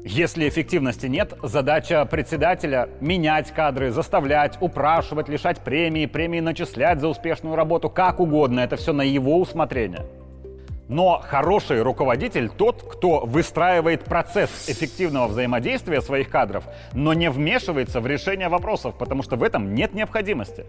Если 0.09 0.49
эффективности 0.49 1.07
нет, 1.07 1.35
задача 1.43 2.05
председателя— 2.05 2.89
менять 3.01 3.51
кадры, 3.51 3.91
заставлять, 3.91 4.57
упрашивать, 4.61 5.29
лишать 5.29 5.59
премии, 5.59 6.07
премии 6.07 6.39
начислять 6.39 7.01
за 7.01 7.09
успешную 7.09 7.57
работу, 7.57 7.91
как 7.91 8.21
угодно. 8.21 8.61
Это 8.61 8.77
все 8.77 8.93
на 8.93 9.03
его 9.03 9.41
усмотрение. 9.41 10.07
Но 10.89 11.21
хороший 11.27 11.83
руководитель 11.83 12.49
тот, 12.49 12.83
кто 12.83 13.21
выстраивает 13.21 14.05
процесс 14.05 14.51
эффективного 14.69 15.27
взаимодействия 15.27 16.01
своих 16.01 16.31
кадров, 16.31 16.65
но 16.93 17.13
не 17.13 17.29
вмешивается 17.29 18.01
в 18.01 18.07
решение 18.07 18.49
вопросов, 18.49 18.95
потому 18.97 19.23
что 19.23 19.37
в 19.37 19.43
этом 19.43 19.75
нет 19.75 19.95
необходимости. 19.95 20.65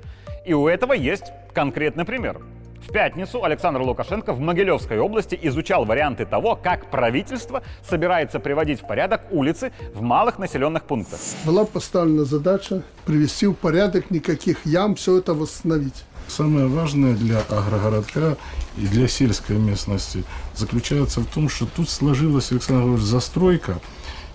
И 0.46 0.54
у 0.54 0.68
этого 0.68 0.94
есть 0.94 1.32
конкретный 1.54 2.06
пример. 2.06 2.42
В 2.88 2.92
пятницу 2.92 3.44
Александр 3.44 3.82
Лукашенко 3.82 4.32
в 4.34 4.40
Могилевской 4.40 4.98
области 4.98 5.38
изучал 5.44 5.84
варианты 5.84 6.26
того, 6.26 6.56
как 6.56 6.90
правительство 6.90 7.62
собирается 7.88 8.40
приводить 8.40 8.82
в 8.82 8.88
порядок 8.88 9.22
улицы 9.30 9.74
в 9.94 10.02
малых 10.02 10.40
населенных 10.40 10.84
пунктах. 10.84 11.20
Была 11.46 11.66
поставлена 11.66 12.24
задача 12.24 12.84
привести 13.06 13.46
в 13.48 13.56
порядок, 13.56 14.10
никаких 14.10 14.66
ям, 14.66 14.96
все 14.96 15.18
это 15.18 15.34
восстановить. 15.34 16.06
Самое 16.28 16.68
важное 16.68 17.16
для 17.16 17.40
агрогородка 17.40 18.38
и 18.78 18.86
для 18.88 19.08
сельской 19.08 19.58
местности 19.58 20.24
заключается 20.56 21.22
в 21.22 21.26
том, 21.26 21.50
что 21.50 21.66
тут 21.66 21.90
сложилась, 21.90 22.52
Александр 22.52 22.84
Григорьевич, 22.84 23.10
застройка– 23.10 23.82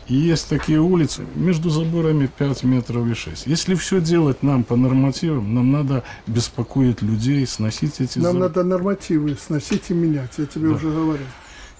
и 0.09 0.15
есть 0.15 0.49
такие 0.49 0.81
улицы 0.81 1.27
между 1.35 1.71
заборами 1.71 2.27
5 2.27 2.65
метров 2.65 3.07
и 3.07 3.15
6. 3.15 3.47
Если 3.47 3.75
все 3.75 4.01
делать 4.01 4.43
нам 4.43 4.65
по 4.65 4.77
нормативам, 4.77 5.55
нам 5.55 5.71
надо 5.71 6.03
беспокоить 6.27 7.03
людей, 7.03 7.47
сносить 7.47 8.01
эти 8.01 8.19
Нам 8.19 8.33
заборы. 8.35 8.49
надо 8.49 8.65
нормативы 8.65 9.37
сносить 9.41 9.91
и 9.91 9.95
менять, 9.95 10.33
я 10.39 10.47
тебе 10.47 10.69
да. 10.69 10.75
уже 10.75 10.91
говорил. 10.91 11.27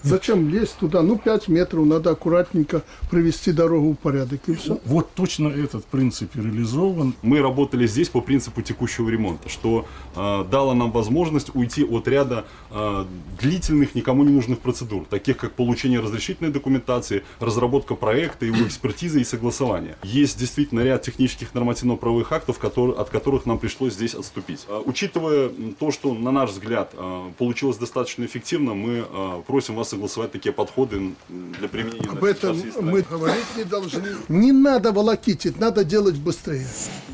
Зачем 0.03 0.49
лезть 0.49 0.77
туда? 0.79 1.01
Ну, 1.01 1.17
5 1.17 1.47
метров, 1.47 1.85
надо 1.85 2.11
аккуратненько 2.11 2.83
привести 3.09 3.51
дорогу 3.53 3.93
в 3.93 3.95
порядок, 3.95 4.41
и 4.47 4.53
все. 4.53 4.79
Вот 4.85 5.13
точно 5.13 5.47
этот 5.47 5.85
принцип 5.85 6.35
реализован. 6.35 7.13
Мы 7.21 7.41
работали 7.41 7.87
здесь 7.87 8.09
по 8.09 8.19
принципу 8.19 8.61
текущего 8.61 9.09
ремонта, 9.09 9.47
что 9.47 9.85
э, 10.15 10.45
дало 10.51 10.73
нам 10.73 10.91
возможность 10.91 11.55
уйти 11.55 11.85
от 11.85 12.07
ряда 12.07 12.45
э, 12.69 13.05
длительных, 13.39 13.95
никому 13.95 14.23
не 14.23 14.31
нужных 14.31 14.59
процедур, 14.59 15.05
таких 15.05 15.37
как 15.37 15.53
получение 15.53 16.01
разрешительной 16.01 16.51
документации, 16.51 17.23
разработка 17.39 17.95
проекта, 17.95 18.45
его 18.45 18.67
экспертиза 18.67 19.19
и 19.19 19.23
согласование. 19.23 19.95
Есть 20.03 20.37
действительно 20.37 20.81
ряд 20.81 21.01
технических 21.01 21.53
нормативно-правовых 21.53 22.31
актов, 22.31 22.59
которые, 22.59 22.97
от 22.97 23.09
которых 23.09 23.45
нам 23.45 23.57
пришлось 23.57 23.93
здесь 23.93 24.15
отступить. 24.15 24.65
Э, 24.67 24.81
учитывая 24.85 25.49
то, 25.79 25.91
что, 25.91 26.13
на 26.13 26.31
наш 26.31 26.49
взгляд, 26.49 26.91
э, 26.93 27.31
получилось 27.37 27.77
достаточно 27.77 28.25
эффективно, 28.25 28.73
мы 28.73 29.05
э, 29.09 29.41
просим 29.47 29.75
вас 29.75 29.92
согласовать 29.93 30.31
такие 30.31 30.51
подходы 30.51 31.13
для 31.29 31.67
применения. 31.67 32.09
Об 32.09 32.23
этом 32.23 32.59
мы 32.81 33.01
говорить 33.03 33.45
не 33.55 33.63
должны. 33.63 34.03
Не 34.27 34.51
надо 34.51 34.91
волокитить, 34.91 35.59
надо 35.59 35.83
делать 35.83 36.15
быстрее. 36.15 36.67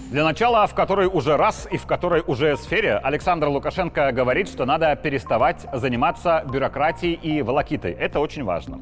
Для 0.09 0.23
начала, 0.23 0.65
в 0.65 0.73
которой 0.73 1.05
уже 1.05 1.37
раз 1.37 1.67
и 1.69 1.77
в 1.77 1.85
которой 1.85 2.23
уже 2.25 2.57
сфере, 2.57 2.95
Александр 2.95 3.47
Лукашенко 3.47 4.11
говорит, 4.11 4.49
что 4.49 4.65
надо 4.65 4.95
переставать 4.95 5.67
заниматься 5.71 6.43
бюрократией 6.51 7.13
и 7.13 7.43
волокитой. 7.43 7.91
Это 7.91 8.19
очень 8.19 8.43
важно. 8.43 8.79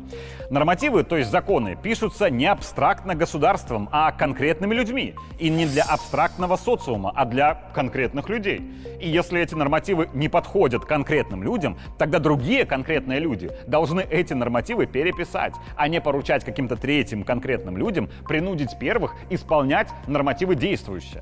Нормативы, 0.50 1.03
то 1.03 1.17
есть 1.17 1.29
законы, 1.29 1.75
пишутся 1.75 2.29
не 2.29 2.46
абстрактно 2.46 3.13
государством, 3.13 3.89
а 3.91 4.13
конкретными 4.13 4.74
людьми. 4.74 5.15
И 5.38 5.50
не 5.50 5.65
для 5.65 5.84
абстрактного 5.84 6.55
социума, 6.55 7.12
а 7.13 7.25
для 7.25 7.55
конкретных 7.74 8.29
людей. 8.29 8.62
И 9.01 9.10
если 9.10 9.41
эти 9.41 9.53
нормативы 9.53 10.10
не 10.13 10.29
подходят 10.29 10.86
конкретным 10.86 11.43
людям, 11.43 11.77
тогда 11.98 12.19
другие 12.19 12.65
конкретные 12.65 13.19
люди 13.19 13.51
должны 13.67 14.00
эти 14.00 14.31
нормативы 14.31 14.86
переписать, 14.86 15.55
а 15.75 15.89
не 15.89 16.00
поручать 16.00 16.46
каким-то 16.46 16.77
третьим 16.77 17.24
конкретным 17.24 17.75
людям 17.75 18.10
принудить 18.29 18.79
первых 18.79 19.13
исполнять 19.29 19.89
нормативы 20.07 20.55
действующие. 20.55 21.16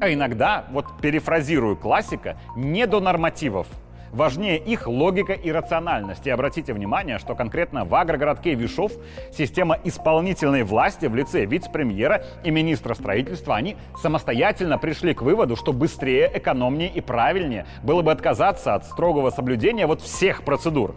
А 0.00 0.12
иногда, 0.12 0.66
вот 0.70 0.86
перефразирую 1.00 1.76
классика, 1.76 2.36
не 2.56 2.86
до 2.86 3.00
нормативов. 3.00 3.66
Важнее 4.12 4.58
их 4.58 4.88
логика 4.88 5.32
и 5.32 5.52
рациональность. 5.52 6.26
И 6.26 6.30
обратите 6.30 6.72
внимание, 6.72 7.18
что 7.18 7.36
конкретно 7.36 7.84
в 7.84 7.94
агрогородке 7.94 8.54
Вишов 8.54 8.92
система 9.32 9.78
исполнительной 9.84 10.64
власти 10.64 11.06
в 11.06 11.14
лице 11.14 11.44
вице-премьера 11.44 12.24
и 12.42 12.50
министра 12.50 12.94
строительства, 12.94 13.54
они 13.54 13.76
самостоятельно 14.02 14.78
пришли 14.78 15.14
к 15.14 15.22
выводу, 15.22 15.54
что 15.54 15.72
быстрее, 15.72 16.30
экономнее 16.34 16.88
и 16.88 17.00
правильнее 17.00 17.66
было 17.84 18.02
бы 18.02 18.10
отказаться 18.10 18.74
от 18.74 18.84
строгого 18.84 19.30
соблюдения 19.30 19.86
вот 19.86 20.00
всех 20.00 20.42
процедур. 20.42 20.94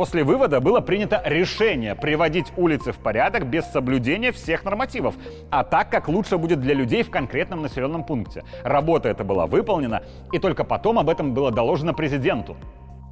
После 0.00 0.24
вывода 0.24 0.62
было 0.62 0.80
принято 0.80 1.20
решение 1.26 1.94
приводить 1.94 2.46
улицы 2.56 2.90
в 2.90 2.96
порядок 2.96 3.44
без 3.44 3.66
соблюдения 3.66 4.32
всех 4.32 4.64
нормативов, 4.64 5.14
а 5.50 5.62
так, 5.62 5.90
как 5.90 6.08
лучше 6.08 6.38
будет 6.38 6.58
для 6.58 6.72
людей 6.72 7.02
в 7.02 7.10
конкретном 7.10 7.60
населенном 7.60 8.04
пункте. 8.04 8.42
Работа 8.64 9.10
эта 9.10 9.24
была 9.24 9.46
выполнена, 9.46 10.02
и 10.32 10.38
только 10.38 10.64
потом 10.64 10.98
об 10.98 11.10
этом 11.10 11.34
было 11.34 11.50
доложено 11.50 11.92
президенту. 11.92 12.56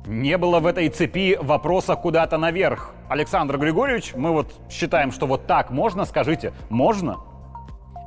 Не 0.07 0.39
было 0.39 0.61
в 0.61 0.67
этой 0.67 0.89
цепи 0.89 1.37
вопроса 1.39 1.95
куда-то 1.95 2.39
наверх. 2.39 2.95
Александр 3.11 3.59
Григорьевич, 3.59 4.15
мы 4.15 4.31
вот 4.31 4.55
считаем, 4.71 5.13
что 5.13 5.27
вот 5.27 5.47
так 5.47 5.69
можно, 5.69 6.07
скажите, 6.07 6.55
можно? 6.71 7.19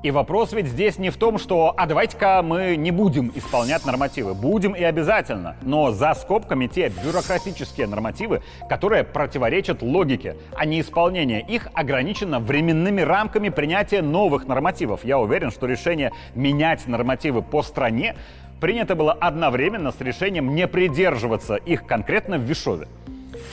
И 0.03 0.09
вопрос 0.09 0.51
ведь 0.51 0.65
здесь 0.65 0.97
не 0.97 1.11
в 1.11 1.17
том, 1.17 1.37
что 1.37 1.75
«а 1.77 1.85
давайте-ка 1.85 2.41
мы 2.41 2.75
не 2.75 2.89
будем 2.89 3.31
исполнять 3.35 3.85
нормативы». 3.85 4.33
Будем 4.33 4.73
и 4.73 4.81
обязательно. 4.83 5.55
Но 5.61 5.91
за 5.91 6.15
скобками 6.15 6.65
те 6.65 6.89
бюрократические 6.89 7.85
нормативы, 7.85 8.41
которые 8.67 9.03
противоречат 9.03 9.83
логике, 9.83 10.37
а 10.55 10.65
не 10.65 10.81
исполнение 10.81 11.41
их 11.41 11.67
ограничено 11.73 12.39
временными 12.39 13.01
рамками 13.01 13.49
принятия 13.49 14.01
новых 14.01 14.47
нормативов. 14.47 15.05
Я 15.05 15.19
уверен, 15.19 15.51
что 15.51 15.67
решение 15.67 16.11
менять 16.33 16.87
нормативы 16.87 17.43
по 17.43 17.61
стране 17.61 18.15
принято 18.59 18.95
было 18.95 19.13
одновременно 19.13 19.91
с 19.91 20.01
решением 20.01 20.55
не 20.55 20.67
придерживаться 20.67 21.55
их 21.55 21.85
конкретно 21.85 22.39
в 22.39 22.41
Вишове. 22.41 22.87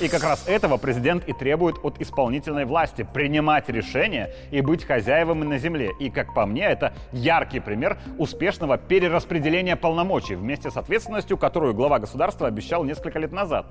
И 0.00 0.08
как 0.08 0.22
раз 0.22 0.46
этого 0.46 0.76
президент 0.76 1.28
и 1.28 1.32
требует 1.32 1.76
от 1.82 2.00
исполнительной 2.00 2.64
власти– 2.64 3.06
принимать 3.14 3.68
решения 3.68 4.30
и 4.50 4.60
быть 4.60 4.84
хозяевами 4.84 5.44
на 5.44 5.58
земле. 5.58 5.90
И, 5.98 6.08
как 6.10 6.34
по 6.34 6.46
мне, 6.46 6.64
это 6.64 6.92
яркий 7.12 7.60
пример 7.60 7.98
успешного 8.16 8.78
перераспределения 8.78 9.76
полномочий 9.76 10.36
вместе 10.36 10.70
с 10.70 10.76
ответственностью, 10.76 11.36
которую 11.36 11.74
глава 11.74 11.98
государства 11.98 12.46
обещал 12.46 12.84
несколько 12.84 13.18
лет 13.18 13.32
назад. 13.32 13.66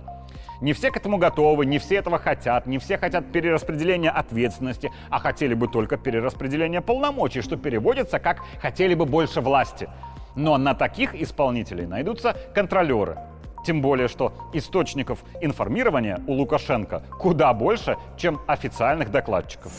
Не 0.60 0.74
все 0.74 0.92
к 0.92 0.98
этому 0.98 1.18
готовы, 1.18 1.66
не 1.66 1.78
все 1.80 1.96
этого 1.98 2.18
хотят, 2.18 2.66
не 2.66 2.80
все 2.80 2.98
хотят 2.98 3.32
перераспределения 3.32 4.10
ответственности, 4.10 4.92
а 5.10 5.20
хотели 5.20 5.54
бы 5.54 5.68
только 5.68 5.98
перераспределения 5.98 6.82
полномочий, 6.82 7.42
что 7.42 7.58
переводится 7.58 8.20
как 8.20 8.42
«хотели 8.62 8.96
бы 8.96 9.06
больше 9.06 9.42
власти». 9.42 9.88
Но 10.36 10.58
на 10.58 10.76
таких 10.76 11.16
исполнителей 11.16 11.88
найдутся 11.88 12.36
контролеры. 12.54 13.18
Тем 13.66 13.82
более, 13.82 14.08
что 14.08 14.34
источников 14.54 15.20
информирования 15.42 16.22
у 16.28 16.34
Лукашенко 16.34 17.04
куда 17.20 17.54
больше, 17.54 17.98
чем 18.18 18.40
официальных 18.48 19.12
докладчиков. 19.12 19.72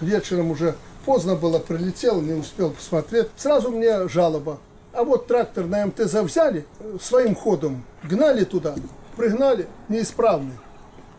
Вечером 0.00 0.50
уже 0.50 0.74
поздно 1.04 1.36
было, 1.36 1.58
прилетел, 1.58 2.20
не 2.20 2.32
успел 2.32 2.70
посмотреть. 2.70 3.28
Сразу 3.36 3.70
мне 3.70 4.08
жалоба. 4.08 4.58
А 4.92 5.02
вот 5.02 5.26
трактор 5.26 5.66
на 5.66 5.86
МТЗ 5.86 6.14
взяли, 6.22 6.66
своим 7.00 7.34
ходом 7.34 7.84
гнали 8.04 8.44
туда, 8.44 8.74
пригнали, 9.16 9.66
неисправный. 9.88 10.54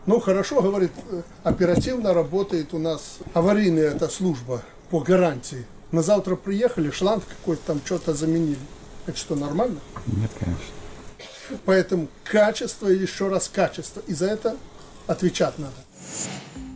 Ну, 0.06 0.20
хорошо, 0.20 0.62
говорит, 0.62 0.92
оперативно 1.42 2.14
работает 2.14 2.72
у 2.72 2.78
нас 2.78 3.18
аварийная 3.34 3.90
эта 3.90 4.08
служба 4.08 4.62
по 4.90 5.00
гарантии. 5.00 5.66
На 5.92 6.02
завтра 6.02 6.36
приехали, 6.36 6.90
шланг 6.90 7.24
какой-то 7.26 7.62
там 7.66 7.80
что-то 7.84 8.14
заменили. 8.14 8.58
Это 9.06 9.18
что, 9.18 9.34
нормально? 9.34 9.78
Нет, 10.06 10.30
конечно. 10.38 10.75
Поэтому 11.64 12.08
качество 12.24 12.88
еще 12.88 13.28
раз 13.28 13.48
качество. 13.48 14.02
И 14.06 14.12
за 14.12 14.26
это 14.26 14.56
отвечать 15.06 15.58
надо. 15.58 15.74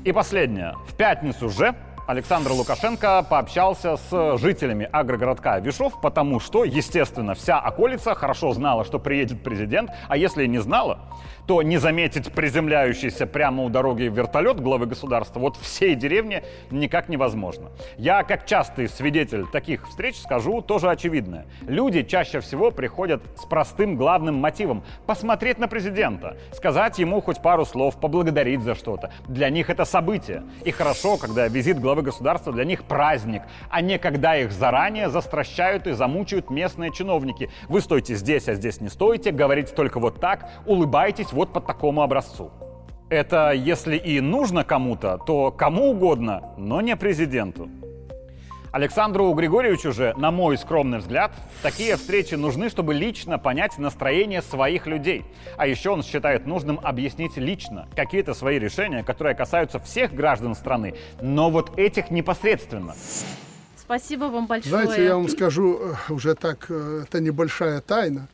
И 0.04 0.12
последнее. 0.12 0.74
В 0.88 0.94
пятницу 0.94 1.50
же 1.50 1.74
Александр 2.10 2.50
Лукашенко 2.50 3.22
пообщался 3.22 3.96
с 3.96 4.36
жителями 4.38 4.88
агрогородка 4.90 5.60
Вишов, 5.60 6.00
потому 6.00 6.40
что, 6.40 6.64
естественно, 6.64 7.34
вся 7.34 7.60
околица 7.60 8.16
хорошо 8.16 8.52
знала, 8.52 8.84
что 8.84 8.98
приедет 8.98 9.44
президент, 9.44 9.92
а 10.08 10.16
если 10.16 10.46
не 10.46 10.58
знала, 10.58 10.98
то 11.46 11.62
не 11.62 11.78
заметить 11.78 12.32
приземляющийся 12.32 13.26
прямо 13.26 13.62
у 13.62 13.68
дороги 13.68 14.04
вертолет 14.04 14.58
главы 14.58 14.86
государства 14.86 15.38
вот 15.38 15.56
всей 15.56 15.94
деревне 15.94 16.42
никак 16.72 17.08
невозможно. 17.08 17.70
Я, 17.96 18.24
как 18.24 18.44
частый 18.44 18.88
свидетель 18.88 19.46
таких 19.46 19.88
встреч, 19.88 20.16
скажу 20.16 20.62
тоже 20.62 20.90
очевидное. 20.90 21.46
Люди 21.62 22.02
чаще 22.02 22.40
всего 22.40 22.72
приходят 22.72 23.22
с 23.36 23.44
простым 23.44 23.94
главным 23.94 24.34
мотивом– 24.34 24.82
посмотреть 25.06 25.58
на 25.58 25.68
президента, 25.68 26.36
сказать 26.52 26.98
ему 26.98 27.20
хоть 27.20 27.40
пару 27.40 27.64
слов, 27.64 28.00
поблагодарить 28.00 28.62
за 28.62 28.74
что-то. 28.74 29.12
Для 29.28 29.48
них 29.48 29.70
это 29.70 29.84
событие. 29.84 30.42
И 30.64 30.72
хорошо, 30.72 31.16
когда 31.16 31.46
визит 31.46 31.78
главы 31.78 31.99
государства 32.02 32.52
для 32.52 32.64
них 32.64 32.84
праздник, 32.84 33.42
а 33.70 33.80
не 33.80 33.98
когда 33.98 34.36
их 34.36 34.52
заранее 34.52 35.08
застращают 35.08 35.86
и 35.86 35.92
замучают 35.92 36.50
местные 36.50 36.92
чиновники. 36.92 37.50
Вы 37.68 37.80
стойте 37.80 38.14
здесь, 38.14 38.48
а 38.48 38.54
здесь 38.54 38.80
не 38.80 38.88
стойте, 38.88 39.30
говорите 39.30 39.74
только 39.74 40.00
вот 40.00 40.20
так, 40.20 40.48
улыбайтесь 40.66 41.32
вот 41.32 41.52
по 41.52 41.60
такому 41.60 42.02
образцу. 42.02 42.50
Это 43.08 43.50
если 43.50 43.96
и 43.96 44.20
нужно 44.20 44.62
кому-то, 44.62 45.18
то 45.18 45.50
кому 45.50 45.90
угодно, 45.90 46.54
но 46.56 46.80
не 46.80 46.96
президенту. 46.96 47.68
Александру 48.72 49.32
Григорьевичу 49.34 49.92
же, 49.92 50.14
на 50.16 50.30
мой 50.30 50.56
скромный 50.56 50.98
взгляд, 50.98 51.32
такие 51.62 51.96
встречи 51.96 52.36
нужны, 52.36 52.70
чтобы 52.70 52.94
лично 52.94 53.38
понять 53.38 53.78
настроение 53.78 54.42
своих 54.42 54.86
людей. 54.86 55.24
А 55.56 55.66
еще 55.66 55.90
он 55.90 56.04
считает 56.04 56.46
нужным 56.46 56.78
объяснить 56.82 57.36
лично 57.36 57.88
какие-то 57.96 58.32
свои 58.32 58.60
решения, 58.60 59.02
которые 59.02 59.34
касаются 59.34 59.80
всех 59.80 60.14
граждан 60.14 60.54
страны, 60.54 60.94
но 61.20 61.50
вот 61.50 61.76
этих 61.78 62.10
непосредственно. 62.10 62.94
Спасибо 63.76 64.24
вам 64.26 64.46
большое. 64.46 64.84
Знаете, 64.84 65.04
я 65.04 65.16
вам 65.16 65.28
скажу 65.28 65.80
э, 65.80 66.12
уже 66.12 66.36
так, 66.36 66.66
э, 66.68 67.02
это 67.08 67.20
небольшая 67.20 67.80
тайна. 67.80 68.28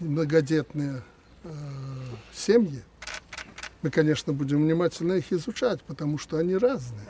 Многодетные 0.00 1.02
э, 1.44 1.48
семьи, 2.32 2.82
мы, 3.82 3.90
конечно, 3.90 4.32
будем 4.32 4.64
внимательно 4.64 5.12
их 5.12 5.32
изучать, 5.32 5.82
потому 5.82 6.18
что 6.18 6.38
они 6.38 6.56
разные. 6.56 7.06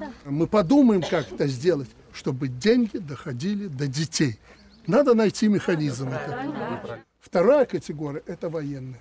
Да. 0.00 0.10
Мы 0.24 0.46
подумаем, 0.46 1.02
как 1.02 1.30
это 1.30 1.46
сделать, 1.46 1.88
чтобы 2.16 2.48
деньги 2.48 2.96
доходили 2.96 3.66
до 3.66 3.86
детей. 3.86 4.38
Надо 4.86 5.14
найти 5.14 5.48
механизм 5.48 6.08
этого. 6.08 6.98
Вторая 7.20 7.66
категория– 7.66 8.22
это 8.26 8.48
военные. 8.48 9.00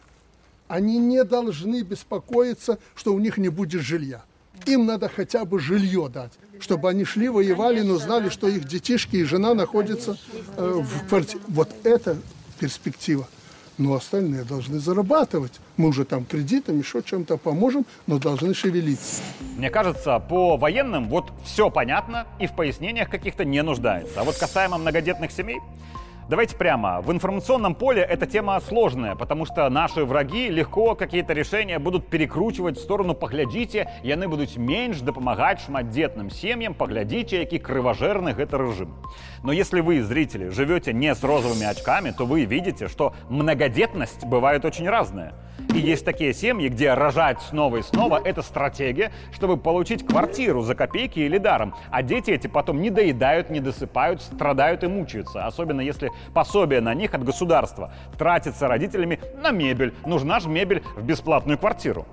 Они 0.68 0.98
не 0.98 1.24
должны 1.24 1.84
беспокоиться, 1.84 2.80
что 2.96 3.14
у 3.14 3.20
них 3.20 3.38
не 3.38 3.50
будет 3.50 3.82
жилья. 3.82 4.24
Им 4.66 4.86
надо 4.86 5.10
хотя 5.10 5.46
бы 5.46 5.60
жилье 5.60 6.10
дать, 6.10 6.32
чтобы 6.60 6.90
они 6.90 7.06
шли, 7.06 7.30
воевали, 7.30 7.82
но 7.82 7.98
знали, 7.98 8.30
что 8.30 8.48
их 8.48 8.68
детишки 8.68 9.18
и 9.18 9.24
жена 9.24 9.54
находятся 9.54 10.18
э, 10.58 10.82
в 10.84 11.08
квартире. 11.08 11.44
Вот 11.48 11.70
это 11.84 12.18
перспектива. 12.60 13.28
Но 13.78 13.96
остальные 13.96 14.44
должны 14.44 14.80
зарабатывать. 14.80 15.60
Мы 15.76 15.90
уже 15.90 16.06
там 16.06 16.24
кредитом, 16.26 16.80
еще 16.80 17.04
чем-то 17.04 17.38
поможем, 17.38 17.86
но 18.08 18.20
должны 18.20 18.54
шевелиться. 18.54 19.22
Мне 19.58 19.70
кажется, 19.70 20.18
по 20.20 20.56
военным 20.56 21.10
вот 21.10 21.32
все 21.44 21.70
понятно 21.70 22.26
и 22.40 22.48
в 22.48 22.56
пояснениях 22.56 23.10
каких-то 23.10 23.44
не 23.44 23.62
нуждается. 23.64 24.22
А 24.22 24.24
вот 24.24 24.38
касаемо 24.38 24.78
многодетных 24.78 25.32
семей, 25.32 25.60
Давайте 26.28 26.56
прямо. 26.56 27.02
В 27.02 27.12
информационном 27.12 27.76
поле 27.76 28.02
эта 28.02 28.26
тема 28.26 28.60
сложная, 28.60 29.14
потому 29.14 29.46
что 29.46 29.70
наши 29.70 30.04
враги 30.04 30.50
легко 30.50 30.96
какие-то 30.96 31.34
решения 31.34 31.78
будут 31.78 32.08
перекручивать 32.08 32.78
в 32.78 32.82
сторону 32.82 33.14
«поглядите, 33.14 33.92
яны 34.02 34.28
будут 34.28 34.58
меньше 34.58 35.04
допомагать 35.04 35.62
шматдетным 35.62 36.32
семьям, 36.32 36.74
поглядите, 36.74 37.42
який 37.42 37.60
кровожерный 37.60 38.32
это 38.32 38.58
режим». 38.58 38.96
Но 39.44 39.52
если 39.52 39.82
вы, 39.82 40.02
зрители, 40.02 40.50
живете 40.50 40.94
не 40.94 41.14
с 41.14 41.24
розовыми 41.24 41.66
очками, 41.66 42.10
то 42.10 42.26
вы 42.26 42.46
видите, 42.46 42.88
что 42.88 43.14
многодетность 43.30 44.26
бывает 44.26 44.66
очень 44.66 44.90
разная. 44.90 45.36
И 45.74 45.80
есть 45.80 46.06
такие 46.06 46.34
семьи, 46.34 46.70
где 46.70 46.94
рожать 46.94 47.42
снова 47.42 47.78
и 47.78 47.82
снова– 47.82 48.22
это 48.24 48.42
стратегия, 48.42 49.12
чтобы 49.32 49.58
получить 49.58 50.06
квартиру 50.06 50.62
за 50.62 50.76
копейки 50.76 51.20
или 51.20 51.38
даром. 51.38 51.74
А 51.92 52.02
дети 52.02 52.32
эти 52.32 52.48
потом 52.48 52.82
не 52.82 52.90
доедают, 52.90 53.50
не 53.50 53.60
досыпают, 53.60 54.22
страдают 54.22 54.84
и 54.84 54.88
мучаются. 54.88 55.46
Особенно 55.46 55.82
если 55.82 56.12
пособие 56.34 56.82
на 56.82 56.94
них 56.94 57.14
от 57.14 57.24
государства 57.24 57.94
тратится 58.18 58.68
родителями 58.68 59.20
на 59.42 59.52
мебель. 59.52 59.94
Нужна 60.06 60.40
же 60.40 60.50
мебель 60.50 60.84
в 60.96 61.04
бесплатную 61.04 61.58
квартиру. 61.58 62.06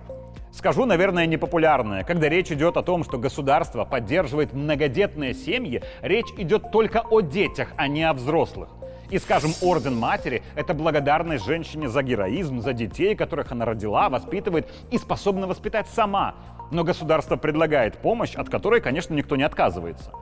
Скажу, 0.52 0.84
наверное, 0.84 1.24
непопулярное. 1.24 2.04
Когда 2.04 2.28
речь 2.28 2.52
идет 2.52 2.76
о 2.76 2.82
том, 2.82 3.04
что 3.04 3.16
государство 3.16 3.84
поддерживает 3.84 4.52
многодетные 4.52 5.32
семьи, 5.32 5.82
речь 6.02 6.30
идет 6.36 6.70
только 6.70 7.00
о 7.00 7.22
детях, 7.22 7.68
а 7.76 7.88
не 7.88 8.02
о 8.02 8.12
взрослых. 8.12 8.68
И, 9.12 9.18
скажем, 9.18 9.52
Орден 9.60 9.94
Матери– 9.94 10.42
это 10.56 10.72
благодарность 10.72 11.44
женщине 11.44 11.86
за 11.86 12.02
героизм, 12.02 12.60
за 12.60 12.72
детей, 12.72 13.14
которых 13.14 13.52
она 13.52 13.66
родила, 13.66 14.08
воспитывает 14.08 14.72
и 14.90 14.96
способна 14.96 15.46
воспитать 15.46 15.86
сама. 15.88 16.34
Но 16.70 16.82
государство 16.82 17.36
предлагает 17.36 17.98
помощь, 17.98 18.34
от 18.34 18.48
которой, 18.48 18.80
конечно, 18.80 19.12
никто 19.12 19.36
не 19.36 19.42
отказывается. 19.42 20.12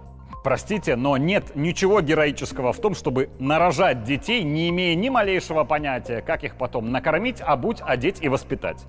Простите, 0.43 0.97
но 0.97 1.17
нет 1.17 1.55
ничего 1.55 2.01
героического 2.01 2.73
в 2.73 2.81
том, 2.81 2.97
чтобы 2.97 3.31
нарожать 3.39 4.03
детей, 4.03 4.43
не 4.43 4.69
имея 4.71 4.97
ни 4.97 5.09
малейшего 5.09 5.63
понятия, 5.63 6.21
как 6.21 6.43
их 6.43 6.57
потом 6.57 6.91
накормить, 6.91 7.41
обуть, 7.41 7.81
одеть 7.81 8.21
и 8.21 8.29
воспитать. 8.29 8.85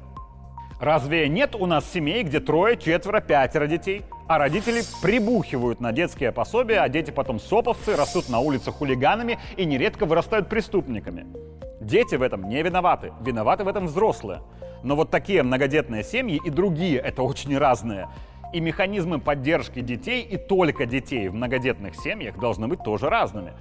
Разве 0.80 1.30
нет 1.30 1.54
у 1.54 1.68
нас 1.68 1.86
семей, 1.88 2.24
где 2.24 2.40
трое, 2.40 2.76
четверо, 2.76 3.22
пятеро 3.22 3.68
детей? 3.68 4.02
А 4.32 4.38
родители 4.38 4.80
прибухивают 5.02 5.82
на 5.82 5.92
детские 5.92 6.32
пособия, 6.32 6.80
а 6.80 6.88
дети 6.88 7.12
потом 7.12 7.38
соповцы, 7.38 7.98
растут 7.98 8.30
на 8.30 8.40
улицах 8.40 8.76
хулиганами 8.76 9.38
и 9.58 9.66
нередко 9.66 10.06
вырастают 10.06 10.48
преступниками. 10.48 11.26
Дети 11.82 12.16
в 12.16 12.22
этом 12.22 12.48
не 12.48 12.64
виноваты, 12.64 13.12
виноваты 13.20 13.66
в 13.66 13.68
этом 13.68 13.88
взрослые. 13.88 14.40
Но 14.84 14.96
вот 14.96 15.12
такие 15.12 15.44
многодетные 15.44 16.06
семьи 16.06 16.40
и 16.46 16.50
другие, 16.50 16.98
это 17.00 17.24
очень 17.24 17.58
разные. 17.58 18.08
И 18.54 18.62
механизмы 18.62 19.20
поддержки 19.20 19.82
детей 19.82 20.22
и 20.22 20.38
только 20.38 20.86
детей 20.86 21.28
в 21.28 21.34
многодетных 21.34 21.98
семьях 21.98 22.40
должны 22.40 22.70
быть 22.70 22.82
тоже 22.86 23.10
разными. 23.10 23.52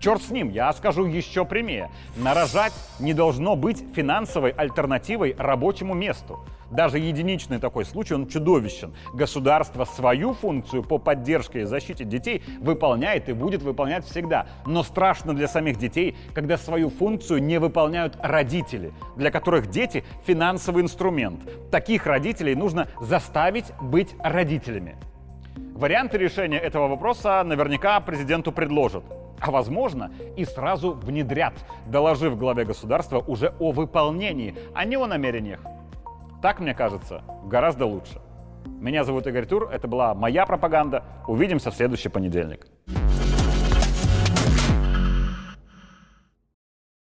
Черт 0.00 0.20
с 0.20 0.30
ним, 0.30 0.50
я 0.50 0.72
скажу 0.72 1.04
еще 1.04 1.44
прямее. 1.44 1.92
Нарожать 2.16 2.72
не 2.98 3.14
должно 3.14 3.54
быть 3.54 3.84
финансовой 3.94 4.50
альтернативой 4.50 5.36
рабочему 5.38 5.94
месту. 5.94 6.40
Даже 6.70 6.98
единичный 6.98 7.58
такой 7.58 7.84
случай, 7.84 8.14
он 8.14 8.26
чудовищен. 8.26 8.94
Государство 9.14 9.84
свою 9.84 10.34
функцию 10.34 10.82
по 10.82 10.98
поддержке 10.98 11.62
и 11.62 11.64
защите 11.64 12.04
детей 12.04 12.42
выполняет 12.60 13.28
и 13.28 13.32
будет 13.32 13.62
выполнять 13.62 14.04
всегда. 14.04 14.46
Но 14.66 14.82
страшно 14.82 15.34
для 15.34 15.48
самих 15.48 15.78
детей, 15.78 16.16
когда 16.34 16.58
свою 16.58 16.90
функцию 16.90 17.42
не 17.42 17.58
выполняют 17.58 18.16
родители, 18.20 18.92
для 19.16 19.30
которых 19.30 19.68
дети– 19.68 20.04
финансовый 20.26 20.82
инструмент. 20.82 21.40
Таких 21.70 22.06
родителей 22.06 22.54
нужно 22.54 22.88
заставить 23.00 23.72
быть 23.80 24.14
родителями. 24.18 24.96
Варианты 25.74 26.18
решения 26.18 26.58
этого 26.58 26.88
вопроса 26.88 27.42
наверняка 27.44 28.00
президенту 28.00 28.52
предложат 28.52 29.04
а 29.40 29.52
возможно 29.52 30.10
и 30.36 30.44
сразу 30.44 30.92
внедрят, 30.94 31.54
доложив 31.86 32.36
главе 32.36 32.64
государства 32.64 33.22
уже 33.24 33.54
о 33.60 33.70
выполнении, 33.70 34.56
а 34.74 34.84
не 34.84 34.96
о 34.96 35.06
намерениях. 35.06 35.60
Так, 36.40 36.60
мне 36.60 36.72
кажется, 36.72 37.22
гораздо 37.46 37.86
лучше. 37.86 38.20
Меня 38.64 39.02
зовут 39.02 39.26
Игорь 39.26 39.46
Тур, 39.46 39.68
это 39.72 39.88
была 39.88 40.14
моя 40.14 40.46
пропаганда. 40.46 41.02
Увидимся 41.26 41.72
в 41.72 41.74
следующий 41.74 42.08
понедельник. 42.08 42.66